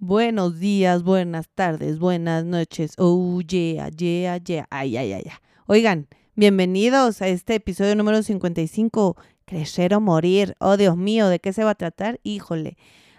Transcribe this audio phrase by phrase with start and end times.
[0.00, 2.92] Buenos días, buenas tardes, buenas noches.
[2.98, 4.64] Oh, yeah, yeah, yeah.
[4.70, 5.32] Ay, ay, ay, ay.
[5.66, 10.54] Oigan, bienvenidos a este episodio número 55, Crecer o Morir.
[10.60, 12.20] Oh, Dios mío, ¿de qué se va a tratar?
[12.22, 12.76] Híjole,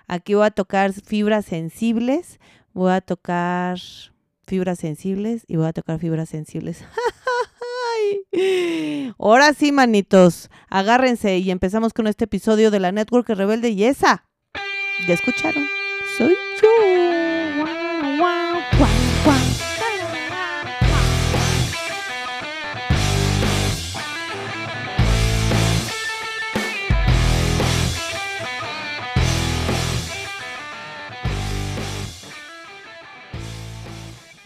[0.07, 2.39] aquí voy a tocar fibras sensibles,
[2.71, 3.77] voy a tocar
[4.47, 6.85] fibras sensibles y voy a tocar fibras sensibles.
[9.19, 14.23] Ahora sí, manitos, agárrense y empezamos con este episodio de la Network Rebelde y esa.
[15.09, 15.67] ¿Ya escucharon?
[16.17, 16.35] Soy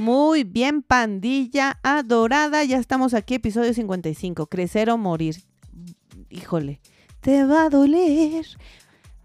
[0.03, 2.65] Muy bien, pandilla adorada.
[2.65, 4.47] Ya estamos aquí, episodio 55.
[4.47, 5.37] Crecer o morir.
[6.29, 6.81] Híjole,
[7.21, 8.45] te va a doler.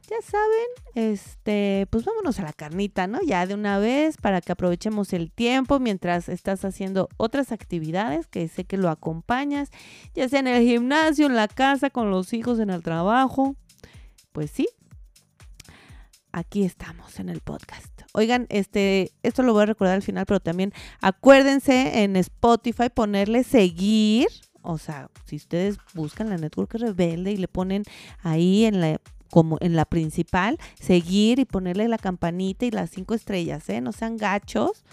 [0.09, 3.21] Ya saben, este, pues vámonos a la carnita, ¿no?
[3.21, 8.49] Ya de una vez para que aprovechemos el tiempo mientras estás haciendo otras actividades que
[8.49, 9.69] sé que lo acompañas,
[10.15, 13.55] ya sea en el gimnasio, en la casa, con los hijos, en el trabajo.
[14.33, 14.67] Pues sí,
[16.33, 18.01] aquí estamos en el podcast.
[18.15, 20.73] Oigan, este, esto lo voy a recordar al final, pero también
[21.03, 24.29] acuérdense en Spotify ponerle seguir.
[24.63, 27.85] O sea, si ustedes buscan la Network Rebelde y le ponen
[28.23, 28.99] ahí en la
[29.31, 33.81] como en la principal, seguir y ponerle la campanita y las cinco estrellas, ¿eh?
[33.81, 34.85] No sean gachos.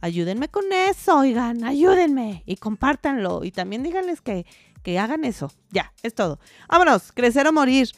[0.00, 3.44] Ayúdenme con eso, oigan, ayúdenme y compártanlo.
[3.44, 4.46] Y también díganles que,
[4.82, 5.50] que hagan eso.
[5.70, 6.38] Ya, es todo.
[6.68, 7.90] Vámonos, crecer o morir.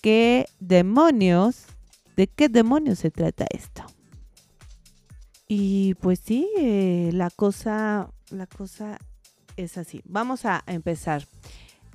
[0.00, 1.66] ¿Qué demonios?
[2.16, 3.84] ¿De qué demonios se trata esto?
[5.46, 8.98] Y pues sí, eh, la cosa, la cosa
[9.56, 10.02] es así.
[10.04, 11.26] Vamos a empezar.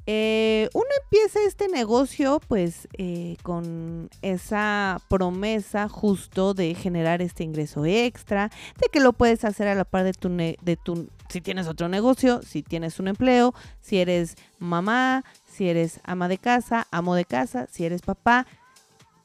[0.09, 7.85] Eh, uno empieza este negocio pues eh, con esa promesa justo de generar este ingreso
[7.85, 11.67] extra, de que lo puedes hacer a la par de tu, de tu, si tienes
[11.67, 17.13] otro negocio, si tienes un empleo, si eres mamá, si eres ama de casa, amo
[17.13, 18.47] de casa, si eres papá,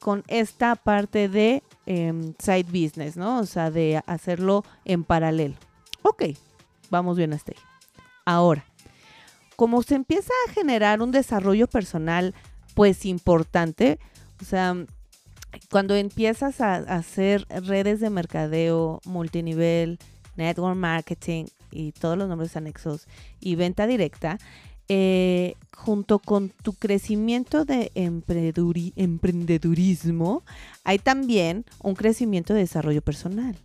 [0.01, 3.39] con esta parte de em, side business, ¿no?
[3.39, 5.55] O sea, de hacerlo en paralelo.
[6.01, 6.23] Ok,
[6.89, 7.57] vamos bien hasta ahí.
[8.25, 8.65] Ahora,
[9.55, 12.33] como se empieza a generar un desarrollo personal,
[12.73, 13.99] pues importante,
[14.41, 14.75] o sea,
[15.69, 19.99] cuando empiezas a, hacer redes de mercadeo multinivel,
[20.35, 23.07] network marketing y todos los nombres anexos
[23.39, 24.37] y venta directa,
[24.89, 30.43] eh, junto con tu crecimiento de emprendedurismo,
[30.83, 33.55] hay también un crecimiento de desarrollo personal.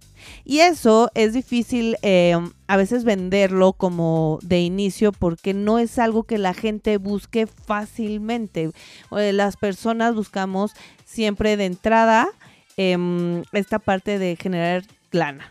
[0.44, 2.36] Y eso es difícil eh,
[2.66, 8.72] a veces venderlo como de inicio porque no es algo que la gente busque fácilmente.
[9.16, 10.72] Eh, las personas buscamos
[11.04, 12.28] siempre de entrada
[12.76, 15.48] em, esta parte de generar lana.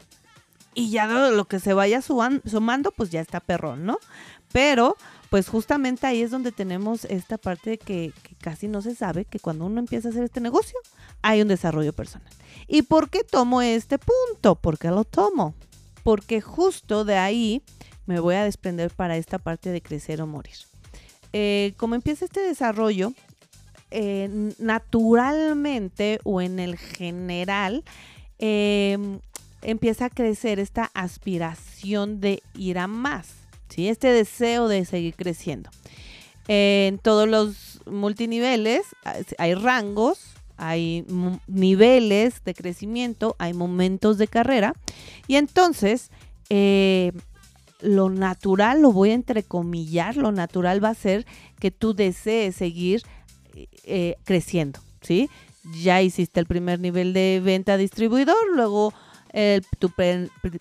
[0.73, 3.99] Y ya lo que se vaya sumando, pues ya está perrón, ¿no?
[4.51, 4.97] Pero
[5.29, 9.39] pues justamente ahí es donde tenemos esta parte que, que, casi no se sabe, que
[9.39, 10.77] cuando uno empieza a hacer este negocio,
[11.21, 12.31] hay un desarrollo personal.
[12.67, 14.55] ¿Y por qué tomo este punto?
[14.55, 15.53] ¿Por qué lo tomo?
[16.03, 17.61] Porque justo de ahí
[18.05, 20.55] me voy a desprender para esta parte de crecer o morir.
[21.33, 23.13] Eh, como empieza este desarrollo,
[23.91, 27.83] eh, naturalmente o en el general,
[28.39, 28.97] eh,
[29.61, 33.89] empieza a crecer esta aspiración de ir a más ¿sí?
[33.89, 35.69] Este deseo de seguir creciendo.
[36.47, 38.83] En todos los multiniveles
[39.37, 40.19] hay rangos,
[40.55, 41.05] hay
[41.47, 44.73] niveles de crecimiento, hay momentos de carrera
[45.27, 46.09] y entonces
[46.49, 47.11] eh,
[47.81, 51.25] lo natural, lo voy a entrecomillar, lo natural va a ser
[51.59, 53.03] que tú desees seguir
[53.83, 55.29] eh, creciendo, ¿sí?
[55.83, 58.93] Ya hiciste el primer nivel de venta distribuidor, luego
[59.77, 59.91] tu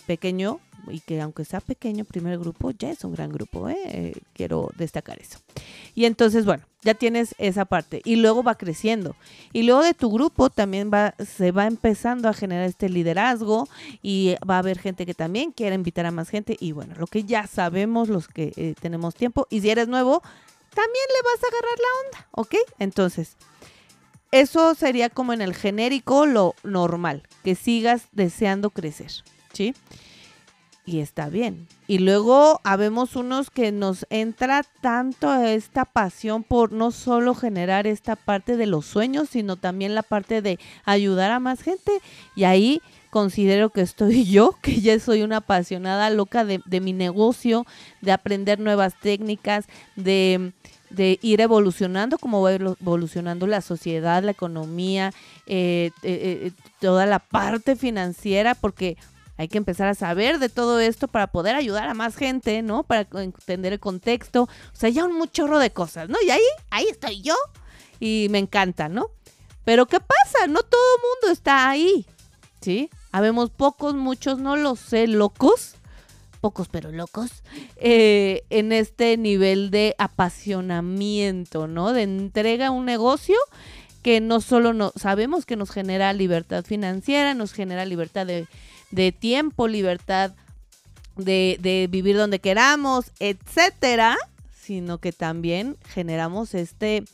[0.07, 0.61] pequeño
[0.91, 4.15] y que aunque sea pequeño primer grupo, ya es un gran grupo, ¿eh?
[4.33, 5.39] quiero destacar eso.
[5.95, 9.17] Y entonces, bueno, ya tienes esa parte y luego va creciendo.
[9.53, 13.69] Y luego de tu grupo también va, se va empezando a generar este liderazgo
[14.03, 17.07] y va a haber gente que también quiera invitar a más gente y bueno, lo
[17.07, 20.23] que ya sabemos los que eh, tenemos tiempo y si eres nuevo,
[20.75, 22.55] también le vas a agarrar la onda, ¿ok?
[22.79, 23.37] Entonces,
[24.31, 29.11] eso sería como en el genérico lo normal, que sigas deseando crecer,
[29.53, 29.75] ¿sí?
[30.87, 31.67] Y está bien.
[31.89, 38.15] Y luego habemos unos que nos entra tanto esta pasión por no solo generar esta
[38.15, 41.93] parte de los sueños, sino también la parte de ayudar a más gente.
[42.37, 42.81] Y ahí
[43.11, 47.67] considero que estoy yo, que ya soy una apasionada loca de, de mi negocio,
[48.01, 49.67] de aprender nuevas técnicas,
[49.97, 50.53] de
[51.21, 55.13] ir evolucionando, como va evolucionando la sociedad, la economía,
[55.47, 58.97] eh, eh, toda la parte financiera, porque
[59.37, 62.83] hay que empezar a saber de todo esto para poder ayudar a más gente, ¿no?
[62.85, 64.45] Para entender el contexto.
[64.45, 66.17] O sea, ya un chorro de cosas, ¿no?
[66.25, 67.35] Y ahí, ahí estoy yo
[68.01, 69.11] y me encanta, ¿no?
[69.65, 70.47] Pero ¿qué pasa?
[70.49, 72.07] No todo el mundo está ahí,
[72.61, 72.89] ¿sí?
[73.13, 75.75] Habemos pocos, muchos, no lo sé, locos,
[76.41, 77.43] pocos pero locos,
[77.77, 81.93] eh, en este nivel de apasionamiento, ¿no?
[81.93, 83.37] De entrega a un negocio
[84.03, 88.47] que no solo no, sabemos que nos genera libertad financiera, nos genera libertad de
[88.91, 90.35] de tiempo, libertad
[91.17, 94.17] de, vivir donde queramos, etcétera,
[94.61, 97.05] sino que también generamos este,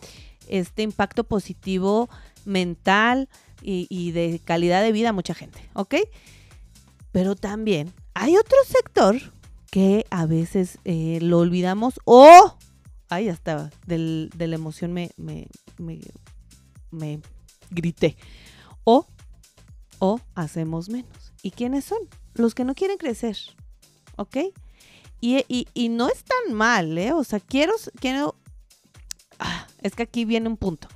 [0.48, 2.08] este impacto positivo
[2.44, 3.28] mental
[3.64, 5.94] y, de calidad de vida a mucha gente, ¿ok?
[7.12, 9.16] Pero también hay otro sector
[9.70, 12.56] que a veces eh, lo olvidamos o,
[13.08, 15.46] ay, ya estaba, de la emoción me, me,
[15.78, 16.00] me,
[16.90, 17.20] me
[17.70, 18.16] grité,
[18.84, 19.06] o,
[20.00, 21.21] o hacemos menos.
[21.42, 21.98] ¿Y quiénes son?
[22.34, 23.36] Los que no quieren crecer,
[24.16, 24.36] ¿ok?
[25.20, 27.12] Y, y, no es tan mal, ¿eh?
[27.12, 28.34] O sea, quiero, quiero,
[29.38, 30.88] ah, es que aquí viene un punto.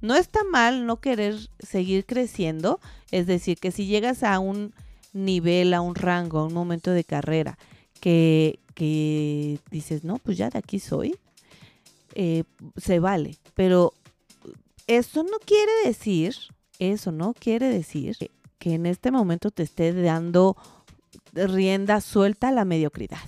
[0.00, 2.78] No está mal no querer seguir creciendo,
[3.10, 4.74] es decir, que si llegas a un
[5.12, 7.58] nivel, a un rango, a un momento de carrera,
[8.00, 11.16] que, que dices, no, pues ya de aquí soy,
[12.14, 12.44] eh,
[12.76, 13.38] se vale.
[13.54, 13.92] Pero
[14.86, 16.36] eso no quiere decir,
[16.78, 18.16] eso no quiere decir
[18.64, 20.56] que en este momento te esté dando
[21.34, 23.18] rienda suelta a la mediocridad.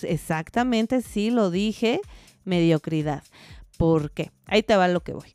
[0.00, 2.00] Exactamente, sí lo dije,
[2.44, 3.24] mediocridad.
[3.76, 4.30] ¿Por qué?
[4.46, 5.34] Ahí te va lo que voy.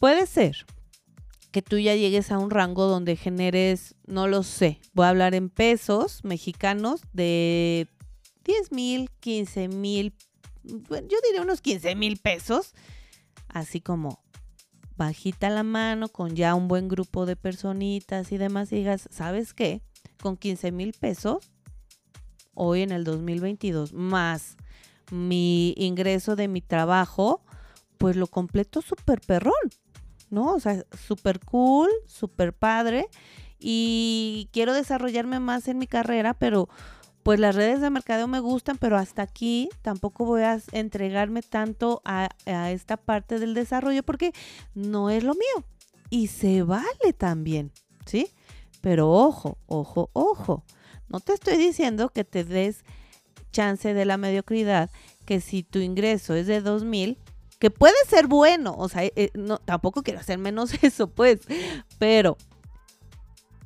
[0.00, 0.66] Puede ser
[1.52, 5.36] que tú ya llegues a un rango donde generes, no lo sé, voy a hablar
[5.36, 7.86] en pesos mexicanos de
[8.44, 10.14] 10 mil, 15 mil,
[10.64, 12.74] yo diría unos 15 mil pesos,
[13.46, 14.20] así como
[15.00, 19.80] bajita la mano con ya un buen grupo de personitas y demás digas, ¿sabes qué?
[20.22, 21.50] Con 15 mil pesos,
[22.52, 24.58] hoy en el 2022, más
[25.10, 27.42] mi ingreso de mi trabajo,
[27.96, 29.54] pues lo completo súper perrón,
[30.28, 30.52] ¿no?
[30.52, 33.08] O sea, súper cool, súper padre
[33.58, 36.68] y quiero desarrollarme más en mi carrera, pero
[37.22, 42.00] pues las redes de mercadeo me gustan, pero hasta aquí tampoco voy a entregarme tanto
[42.04, 44.32] a, esta parte del desarrollo porque
[44.74, 45.64] no es lo mío.
[46.08, 47.72] Y se vale también,
[48.06, 48.28] ¿sí?
[48.80, 50.64] Pero ojo, ojo, ojo.
[51.08, 52.84] No te estoy diciendo que te des
[53.52, 54.90] chance de la mediocridad,
[55.26, 57.18] que si tu ingreso es de dos mil,
[57.58, 61.40] que puede ser bueno, o sea, eh, no, tampoco quiero hacer menos eso, pues,
[61.98, 62.38] pero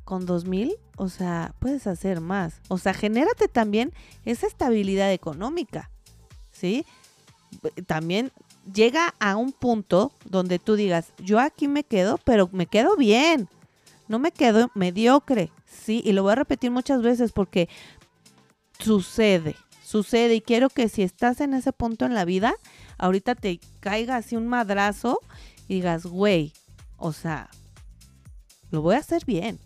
[0.05, 2.61] con dos mil o sea, puedes hacer más.
[2.67, 3.93] O sea, genérate también
[4.23, 5.89] esa estabilidad económica,
[6.51, 6.85] ¿sí?
[7.85, 8.31] También
[8.73, 13.49] llega a un punto donde tú digas, yo aquí me quedo, pero me quedo bien,
[14.07, 16.01] no me quedo mediocre, ¿sí?
[16.05, 17.67] Y lo voy a repetir muchas veces porque
[18.79, 22.55] sucede, sucede y quiero que si estás en ese punto en la vida,
[22.97, 25.19] ahorita te caiga así un madrazo
[25.67, 26.53] y digas, güey,
[26.97, 27.49] o sea,
[28.71, 29.59] lo voy a hacer bien.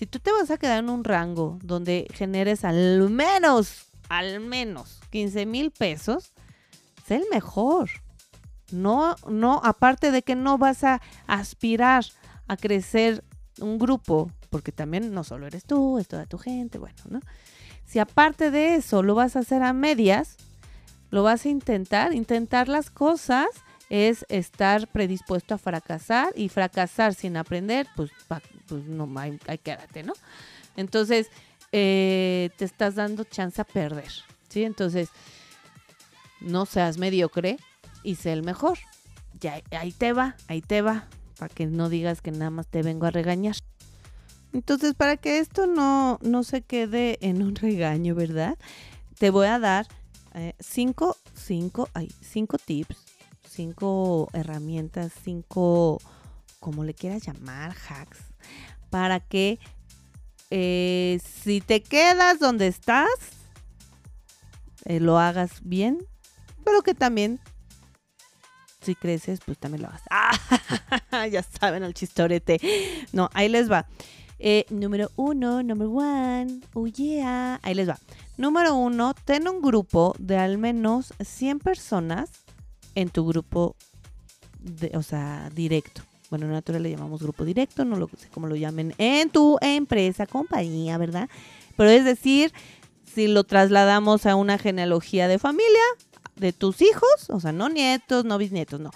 [0.00, 4.98] Si tú te vas a quedar en un rango donde generes al menos, al menos
[5.10, 6.32] 15 mil pesos,
[7.06, 7.90] sé el mejor.
[8.72, 12.06] No, no, aparte de que no vas a aspirar
[12.48, 13.22] a crecer
[13.60, 17.20] un grupo, porque también no solo eres tú, es toda tu gente, bueno, ¿no?
[17.84, 20.38] Si aparte de eso lo vas a hacer a medias,
[21.10, 23.48] lo vas a intentar, intentar las cosas
[23.90, 28.10] es estar predispuesto a fracasar y fracasar sin aprender, pues,
[28.70, 30.14] pues no, hay, hay quédate, ¿no?
[30.76, 31.28] Entonces,
[31.72, 34.10] eh, te estás dando chance a perder,
[34.48, 34.64] ¿sí?
[34.64, 35.10] Entonces,
[36.40, 37.58] no seas mediocre
[38.02, 38.78] y sé el mejor.
[39.38, 41.06] Ya, ahí te va, ahí te va,
[41.38, 43.56] para que no digas que nada más te vengo a regañar.
[44.52, 48.56] Entonces, para que esto no, no se quede en un regaño, ¿verdad?
[49.18, 49.86] Te voy a dar
[50.34, 52.96] eh, cinco, cinco, hay cinco tips
[53.50, 56.00] cinco herramientas, cinco,
[56.60, 58.18] como le quieras llamar, hacks,
[58.90, 59.58] para que
[60.50, 63.08] eh, si te quedas donde estás,
[64.84, 65.98] eh, lo hagas bien,
[66.64, 67.40] pero que también,
[68.82, 70.02] si creces, pues también lo hagas.
[71.12, 72.60] Ah, ya saben el chistorete.
[73.12, 73.86] No, ahí les va.
[74.38, 77.98] Eh, número uno, number one, oh yeah, ahí les va.
[78.38, 82.30] Número uno, ten un grupo de al menos 100 personas
[82.94, 83.76] en tu grupo,
[84.60, 86.02] de, o sea, directo.
[86.30, 89.58] Bueno, en Natural le llamamos grupo directo, no lo sé cómo lo llamen en tu
[89.60, 91.28] empresa, compañía, ¿verdad?
[91.76, 92.52] Pero es decir,
[93.04, 95.82] si lo trasladamos a una genealogía de familia,
[96.36, 98.90] de tus hijos, o sea, no nietos, no bisnietos, no,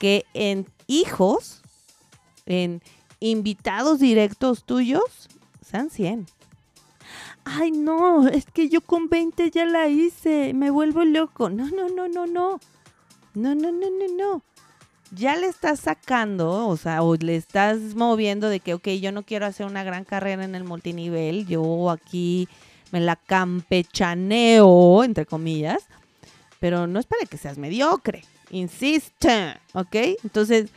[0.00, 1.62] que en hijos,
[2.46, 2.82] en
[3.20, 5.28] invitados directos tuyos,
[5.64, 6.26] sean 100.
[7.44, 11.50] Ay, no, es que yo con 20 ya la hice, me vuelvo loco.
[11.50, 12.60] No, no, no, no, no.
[13.34, 14.42] No, no, no, no, no.
[15.14, 19.24] Ya le estás sacando, o sea, o le estás moviendo de que, ok, yo no
[19.24, 22.48] quiero hacer una gran carrera en el multinivel, yo aquí
[22.92, 25.84] me la campechaneo, entre comillas,
[26.60, 29.94] pero no es para que seas mediocre, insiste, ¿ok?
[30.24, 30.70] Entonces,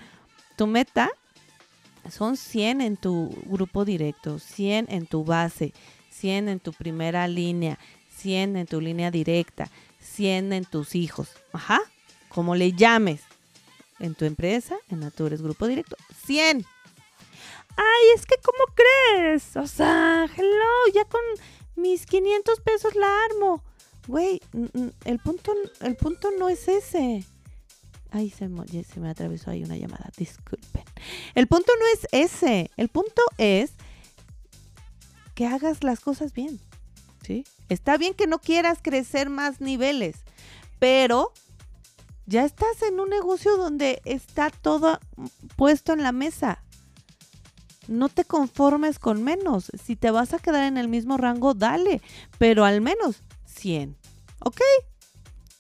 [0.58, 1.10] tu meta
[2.12, 5.74] son 100 en tu grupo directo, 100 en tu base,
[6.10, 7.80] 100 en tu primera línea,
[8.18, 9.70] 100 en tu línea directa,
[10.02, 11.80] 100 en tus hijos, ajá,
[12.28, 13.22] como le llames,
[14.00, 16.66] en tu empresa, en tu eres grupo directo, 100.
[17.78, 19.56] Ay, es que ¿cómo crees?
[19.58, 21.22] O sea, hello, ya con
[21.76, 23.64] mis 500 pesos la armo.
[24.08, 24.42] Güey,
[25.06, 27.26] el punto, el punto no es ese.
[28.12, 30.84] Ay, se me, se me atravesó ahí una llamada, disculpen.
[31.34, 32.72] El punto no es ese.
[32.78, 33.72] El punto es
[35.34, 36.60] que hagas las cosas bien.
[37.26, 37.44] ¿Sí?
[37.70, 40.18] Está bien que no quieras crecer más niveles,
[40.78, 41.34] pero
[42.26, 45.00] ya estás en un negocio donde está todo
[45.56, 46.64] puesto en la mesa.
[47.88, 49.72] No te conformes con menos.
[49.84, 52.02] Si te vas a quedar en el mismo rango, dale.
[52.40, 53.96] Pero al menos 100.
[54.40, 54.62] ¿Ok?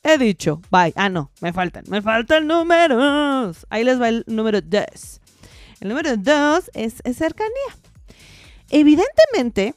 [0.03, 0.61] He dicho.
[0.71, 0.93] Bye.
[0.95, 1.31] Ah, no.
[1.39, 1.83] Me faltan.
[1.87, 3.67] Me faltan números.
[3.69, 5.21] Ahí les va el número 2.
[5.81, 7.77] El número 2 es, cercanía.
[8.69, 9.75] Evidentemente,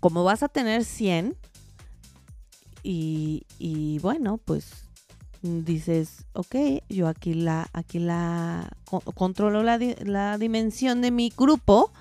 [0.00, 1.36] como vas a tener 100
[2.82, 4.89] y, y bueno, pues
[5.42, 6.54] dices, ok,
[6.88, 8.70] yo aquí la, aquí la
[9.14, 11.92] controlo la, la, dimensión de mi grupo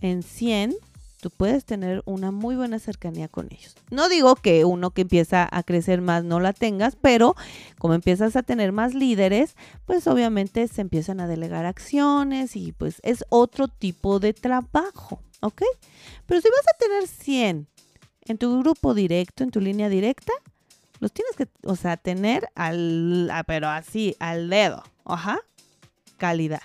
[0.00, 0.74] en 100,
[1.20, 3.74] tú puedes tener una muy buena cercanía con ellos.
[3.90, 7.34] No digo que uno que empieza a crecer más no la tengas, pero
[7.78, 13.00] como empiezas a tener más líderes, pues obviamente se empiezan a delegar acciones y pues
[13.02, 15.62] es otro tipo de trabajo, ¿ok?
[16.26, 17.66] Pero si vas a tener 100
[18.26, 20.32] en tu grupo directo, en tu línea directa,
[21.00, 24.82] los tienes que, o sea, tener al, pero así, al dedo.
[25.04, 25.38] Ajá.
[26.16, 26.62] Calidad.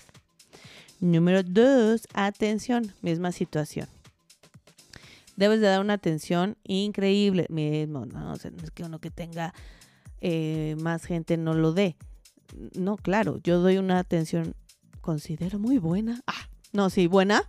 [0.99, 2.93] Número dos, atención.
[3.01, 3.87] Misma situación.
[5.35, 7.47] Debes de dar una atención increíble.
[7.49, 9.53] Mismo, no, es que uno que tenga
[10.21, 11.97] eh, más gente no lo dé.
[12.75, 14.55] No, claro, yo doy una atención,
[15.01, 16.21] considero muy buena.
[16.27, 17.43] Ah, no, sí, buena.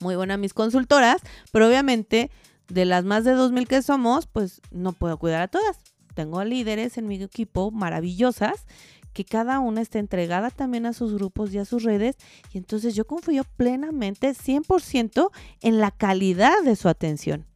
[0.00, 2.30] Muy buena a mis consultoras, pero obviamente
[2.68, 5.78] de las más de 2.000 que somos, pues no puedo cuidar a todas.
[6.14, 8.66] Tengo líderes en mi equipo maravillosas
[9.12, 12.16] que cada una está entregada también a sus grupos y a sus redes
[12.52, 17.46] y entonces yo confío plenamente 100% en la calidad de su atención.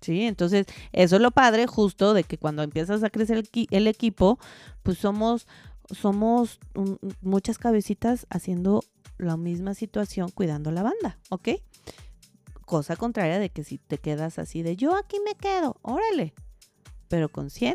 [0.00, 3.86] Sí, entonces eso es lo padre justo de que cuando empiezas a crecer el, el
[3.86, 4.38] equipo,
[4.82, 5.46] pues somos
[5.90, 6.60] somos
[7.20, 8.84] muchas cabecitas haciendo
[9.18, 11.48] la misma situación cuidando la banda, ¿ok?
[12.70, 16.34] Cosa contraria de que si te quedas así de yo aquí me quedo, órale,
[17.08, 17.74] pero con 100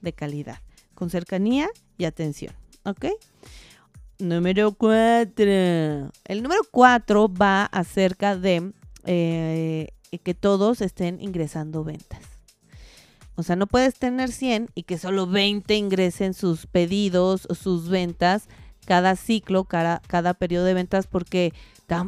[0.00, 0.58] de calidad,
[0.96, 3.06] con cercanía y atención, ¿ok?
[4.18, 5.44] Número 4.
[6.24, 8.72] El número 4 va acerca de
[9.04, 9.92] eh,
[10.24, 12.24] que todos estén ingresando ventas.
[13.36, 18.48] O sea, no puedes tener 100 y que solo 20 ingresen sus pedidos sus ventas
[18.86, 21.52] cada ciclo, cada, cada periodo de ventas, porque,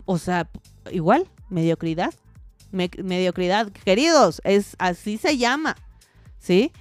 [0.04, 0.50] o sea,
[0.90, 2.12] igual, mediocridad
[2.74, 5.76] mediocridad, queridos, es así se llama,
[6.38, 6.72] ¿sí?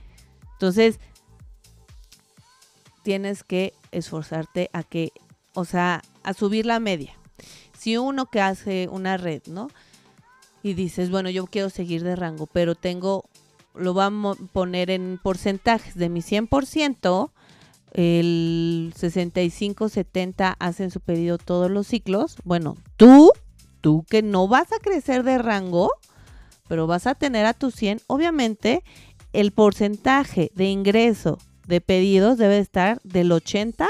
[0.53, 0.99] Entonces,
[3.03, 5.11] tienes que esforzarte a que,
[5.53, 7.13] o sea, a subir la media.
[7.77, 9.69] Si uno que hace una red, ¿no?
[10.63, 13.25] Y dices, bueno, yo quiero seguir de rango, pero tengo,
[13.75, 17.31] lo vamos a poner en porcentajes de mi 100%,
[17.91, 22.37] el 65, 70 hacen su pedido todos los ciclos.
[22.43, 23.31] Bueno, tú
[23.83, 25.91] tú que no vas a crecer de rango,
[26.69, 28.81] pero vas a tener a tu 100, obviamente
[29.33, 31.37] el porcentaje de ingreso
[31.67, 33.89] de pedidos debe estar del 80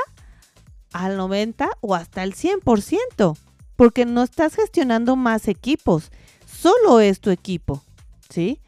[0.94, 3.38] al 90 o hasta el 100%,
[3.76, 6.12] porque no estás gestionando más equipos,
[6.48, 7.84] solo es tu equipo,
[8.30, 8.60] ¿sí?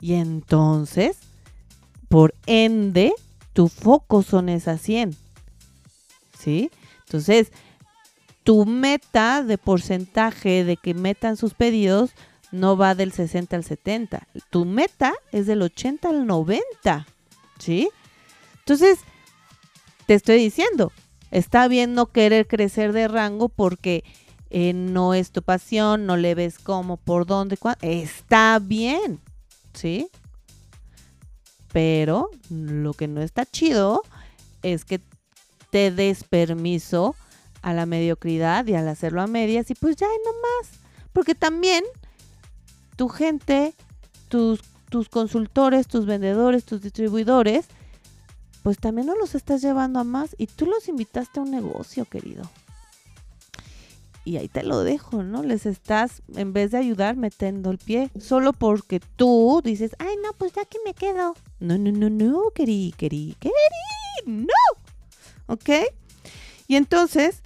[0.00, 1.18] Y entonces,
[2.08, 3.12] por ende,
[3.52, 5.14] tu foco son esas 100,
[6.38, 6.70] ¿sí?
[7.04, 7.52] Entonces,
[8.48, 12.12] tu meta de porcentaje de que metan sus pedidos
[12.50, 14.26] no va del 60 al 70.
[14.48, 17.06] Tu meta es del 80 al 90.
[17.58, 17.90] ¿Sí?
[18.60, 19.00] Entonces,
[20.06, 20.92] te estoy diciendo,
[21.30, 24.02] está bien no querer crecer de rango porque
[24.48, 27.80] eh, no es tu pasión, no le ves cómo, por dónde, cuándo.
[27.82, 29.20] Está bien.
[29.74, 30.08] ¿Sí?
[31.70, 34.04] Pero lo que no está chido
[34.62, 35.02] es que
[35.68, 37.14] te des permiso
[37.62, 40.80] a la mediocridad y al hacerlo a medias y pues ya no más.
[41.12, 41.84] Porque también
[42.96, 43.74] tu gente,
[44.28, 44.60] tus,
[44.90, 47.66] tus consultores, tus vendedores, tus distribuidores,
[48.62, 52.04] pues también no los estás llevando a más y tú los invitaste a un negocio,
[52.04, 52.42] querido.
[54.24, 55.42] Y ahí te lo dejo, ¿no?
[55.42, 58.10] Les estás, en vez de ayudar, metiendo el pie.
[58.20, 61.34] Solo porque tú dices, ay, no, pues ya que me quedo.
[61.60, 63.54] No, no, no, no, querí, querí, querí,
[64.26, 64.48] no.
[65.46, 65.70] ¿Ok?
[66.66, 67.42] Y entonces,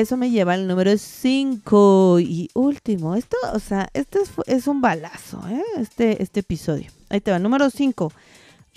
[0.00, 3.14] eso me lleva al número 5 y último.
[3.14, 5.62] Esto, o sea, este es, un balazo, ¿eh?
[5.78, 6.90] Este, este episodio.
[7.08, 8.12] Ahí te va, número 5.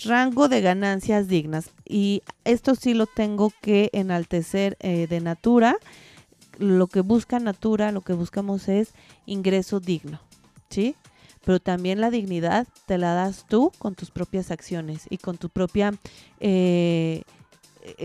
[0.04, 1.70] Rango de ganancias dignas.
[1.84, 5.76] Y esto sí lo tengo que enaltecer eh, de Natura.
[6.58, 8.92] Lo que busca Natura, lo que buscamos es
[9.26, 10.20] ingreso digno,
[10.68, 10.94] ¿sí?
[11.44, 15.48] Pero también la dignidad te la das tú con tus propias acciones y con tu
[15.48, 15.92] propia
[16.40, 17.22] eh,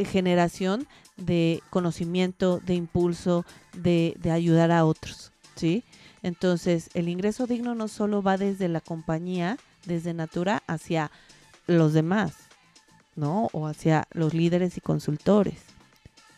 [0.05, 5.83] generación de conocimiento, de impulso, de, de ayudar a otros, ¿sí?
[6.21, 11.11] Entonces, el ingreso digno no solo va desde la compañía, desde Natura, hacia
[11.67, 12.33] los demás,
[13.15, 13.49] ¿no?
[13.53, 15.59] O hacia los líderes y consultores.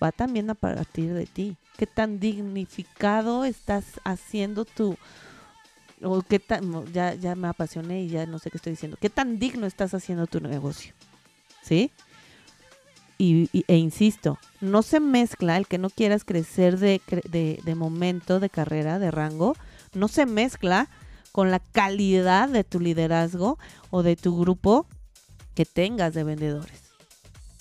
[0.01, 1.57] Va también a partir de ti.
[1.77, 4.97] ¿Qué tan dignificado estás haciendo tu...
[6.03, 6.91] O qué tan...
[6.91, 8.97] Ya, ya me apasioné y ya no sé qué estoy diciendo.
[8.99, 10.93] ¿Qué tan digno estás haciendo tu negocio?
[11.61, 11.91] ¿Sí?
[13.23, 18.39] Y, e insisto, no se mezcla el que no quieras crecer de, de, de momento,
[18.39, 19.55] de carrera, de rango,
[19.93, 20.89] no se mezcla
[21.31, 23.59] con la calidad de tu liderazgo
[23.91, 24.87] o de tu grupo
[25.53, 26.81] que tengas de vendedores.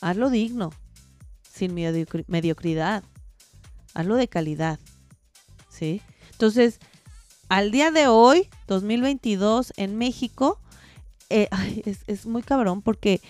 [0.00, 0.70] Hazlo digno,
[1.42, 3.04] sin mediocridad.
[3.92, 4.78] Hazlo de calidad.
[5.68, 6.00] ¿Sí?
[6.32, 6.80] Entonces,
[7.50, 10.58] al día de hoy, 2022, en México,
[11.28, 11.48] eh,
[12.06, 13.20] es, muy cabrón porque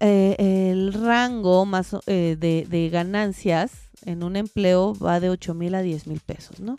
[0.00, 0.36] eh,
[0.70, 3.72] el rango más eh, de, ganancias
[4.04, 6.76] en un empleo va de 8 mil a 10 mil pesos, ¿no?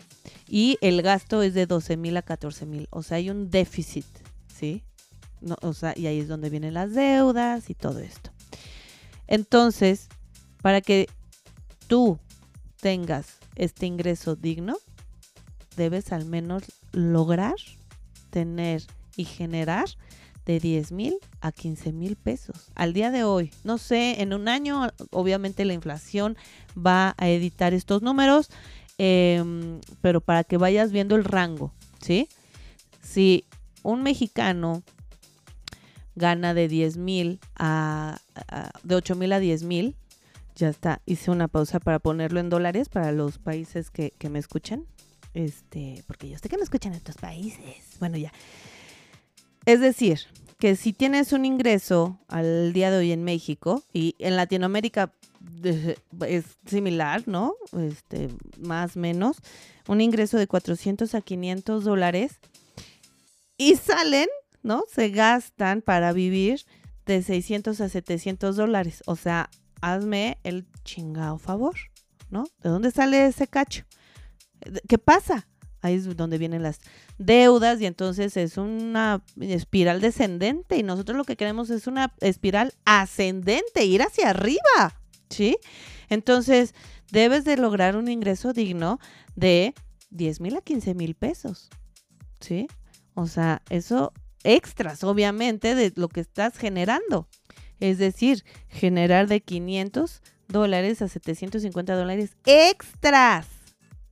[0.48, 2.88] Y el gasto es de 12 mil a 14 mil.
[2.90, 4.06] O sea, hay un déficit,
[4.48, 4.84] ¿sí?
[5.62, 8.32] o sea, y ahí es donde vienen las deudas y todo esto.
[9.28, 10.08] Entonces,
[10.62, 11.08] para que
[11.88, 12.18] tú
[12.82, 14.78] tengas este ingreso digno,
[15.76, 17.56] debes al menos lograr
[18.32, 18.84] tener
[19.16, 19.86] y generar
[20.48, 23.52] de 10 mil a 15 mil pesos al día de hoy.
[23.64, 26.38] No sé, en un año obviamente la inflación
[26.76, 28.50] va a editar estos números,
[28.98, 32.30] em, pero para que vayas viendo el rango, ¿sí?
[33.02, 33.46] Si
[33.84, 34.84] un mexicano
[36.16, 38.20] gana de 10 mil a,
[38.84, 39.96] de 8 mil a 10 mil.
[40.56, 44.86] Ya está, hice una pausa para ponerlo en dólares para los países que, me escuchan.
[45.36, 47.98] Este, porque yo sé que me escuchan en estos países.
[48.00, 48.32] Bueno, ya.
[49.68, 50.22] Es decir,
[50.58, 55.14] que si tienes un ingreso al día de hoy en México y en Latinoamérica
[56.26, 57.54] es similar, ¿no?
[57.78, 59.38] Este, más menos,
[59.88, 62.40] un ingreso de 400 a 500 dólares
[63.58, 64.28] y salen
[64.68, 64.84] ¿no?
[64.94, 66.66] Se gastan para vivir
[67.06, 69.02] de 600 a 700 dólares.
[69.06, 69.50] O sea,
[69.82, 71.76] hazme el chingado favor,
[72.30, 72.44] ¿no?
[72.62, 73.86] ¿De dónde sale ese cacho?
[74.88, 75.48] ¿Qué pasa?
[75.82, 76.80] Ahí es donde vienen las
[77.18, 82.74] deudas y entonces es una espiral descendente y nosotros lo que queremos es una espiral
[82.86, 85.58] ascendente, ir hacia arriba, ¿sí?
[86.10, 86.74] Entonces,
[87.12, 89.00] debes de lograr un ingreso digno
[89.36, 89.74] de
[90.10, 91.70] 10 mil a 15 mil pesos,
[92.40, 92.68] ¿sí?
[93.14, 94.14] O sea, eso
[94.44, 97.28] extras, obviamente, de lo que estás generando.
[97.80, 103.57] Es decir, generar de 500 dólares a 750 dólares extras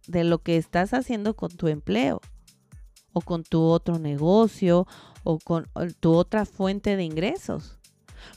[0.07, 2.21] de lo que estás haciendo con tu empleo
[3.13, 4.87] o con tu otro negocio
[5.23, 5.67] o con
[5.99, 7.77] tu otra fuente de ingresos.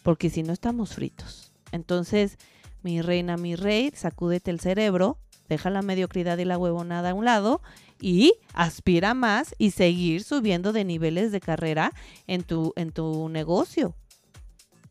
[0.03, 1.53] Porque si no estamos fritos.
[1.73, 2.39] Entonces,
[2.83, 7.25] mi reina, mi rey, sacúdete el cerebro, deja la mediocridad y la huevonada a un
[7.25, 7.61] lado
[8.01, 11.93] y aspira más y seguir subiendo de niveles de carrera
[12.27, 13.95] en tu, en tu negocio.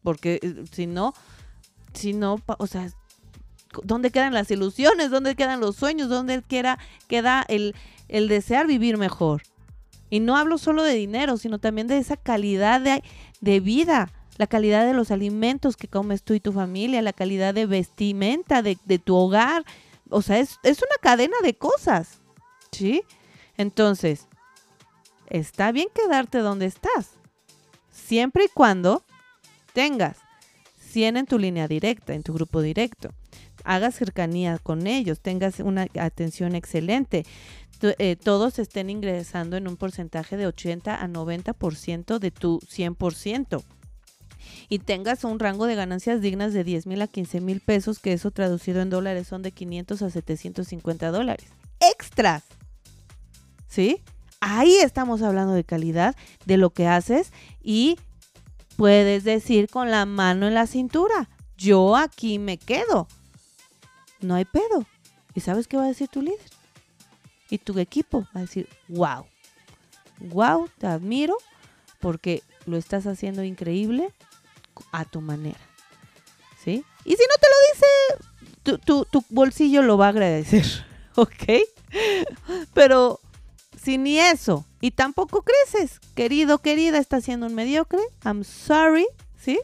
[0.04, 1.13] Porque eh, si no,
[1.94, 2.92] si no, o sea,
[3.84, 5.12] ¿dónde quedan las ilusiones?
[5.12, 6.10] ¿Dónde quedan los sueños?
[6.10, 7.76] ¿Dónde queda, queda el,
[8.08, 9.44] el desear vivir mejor?
[10.10, 13.04] Y no hablo solo de dinero, sino también de esa calidad de,
[13.42, 17.54] de vida, la calidad de los alimentos que comes tú y tu familia, la calidad
[17.54, 19.66] de vestimenta de, de tu hogar.
[20.10, 22.22] O sea, es, es una cadena de cosas.
[22.72, 23.04] ¿Sí?
[23.58, 24.28] Entonces,
[25.28, 27.12] está bien quedarte donde estás,
[27.92, 29.04] siempre y cuando
[29.74, 30.18] tengas
[30.97, 33.12] 100 en tu línea directa, en tu grupo directo,
[33.63, 37.23] hagas cercanía con ellos, tengas una atención excelente.
[37.83, 43.63] Eh, todos estén ingresando en un porcentaje de 80 a 90% de tu 100%
[44.69, 48.13] y tengas un rango de ganancias dignas de 10 mil a 15 mil pesos, que
[48.13, 51.45] eso traducido en dólares son de 500 a 750 dólares.
[51.79, 52.43] Extras.
[53.67, 54.01] ¿Sí?
[54.39, 56.15] Ahí estamos hablando de calidad,
[56.47, 57.31] de lo que haces
[57.62, 57.99] y
[58.78, 63.08] puedes decir con la mano en la cintura, yo aquí me quedo.
[64.22, 64.86] No hay pedo.
[65.34, 66.40] ¿Y sabes qué va a decir tu líder?
[67.50, 69.26] Y tu equipo va a decir, wow,
[70.20, 71.36] wow, te admiro
[72.00, 74.13] porque lo estás haciendo increíble
[74.92, 75.60] a tu manera.
[76.63, 76.84] ¿Sí?
[77.04, 80.66] Y si no te lo dice, tu, tu bolsillo lo va a agradecer.
[81.16, 81.44] ¿Ok?
[82.74, 83.22] Pero
[83.88, 89.08] si ni eso, y tampoco creces, querido, querida, está siendo un mediocre, I'm sorry,
[89.39, 89.62] ¿sí?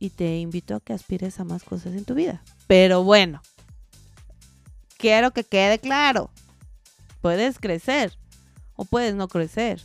[0.00, 2.42] Y te invito a que aspires a más cosas en tu vida.
[2.66, 3.40] Pero bueno,
[4.98, 6.28] quiero que quede claro,
[7.20, 8.18] puedes crecer
[8.74, 9.80] o puedes no crecer.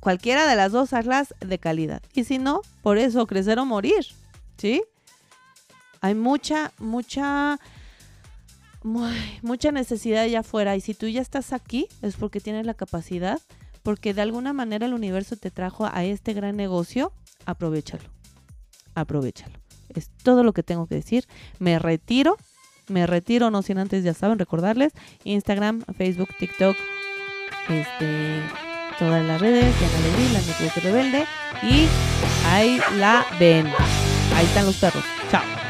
[0.00, 2.00] Cualquiera de las dos hazlas de calidad.
[2.14, 4.06] Y si no, por eso crecer o morir,
[4.56, 4.82] ¿sí?
[6.00, 7.60] Hay mucha, mucha
[8.82, 13.40] mucha necesidad allá afuera y si tú ya estás aquí es porque tienes la capacidad,
[13.82, 17.12] porque de alguna manera el universo te trajo a este gran negocio,
[17.46, 18.04] aprovechalo,
[18.94, 19.58] aprovechalo.
[19.94, 21.26] Es todo lo que tengo que decir.
[21.58, 22.36] Me retiro,
[22.88, 24.92] me retiro, no sin antes, ya saben, recordarles,
[25.24, 26.76] Instagram, Facebook, TikTok,
[27.68, 28.42] este,
[28.98, 31.26] todas las redes, Diana Alegría, la Network Rebelde,
[31.62, 31.86] y
[32.46, 33.66] ahí la ven.
[34.34, 35.04] Ahí están los perros.
[35.30, 35.67] Chao.